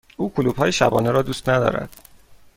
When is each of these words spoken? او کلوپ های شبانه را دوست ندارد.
او 0.17 0.33
کلوپ 0.33 0.59
های 0.59 0.71
شبانه 0.71 1.11
را 1.11 1.21
دوست 1.21 1.49
ندارد. 1.49 1.89